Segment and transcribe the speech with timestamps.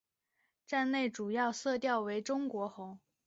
[0.65, 2.99] 站内主要色调为中国红。